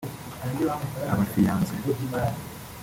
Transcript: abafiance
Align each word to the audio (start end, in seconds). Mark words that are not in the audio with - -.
abafiance 1.11 1.73